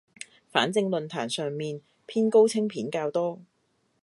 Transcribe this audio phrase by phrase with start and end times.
[0.51, 3.37] 反正論壇上面偏高清片較多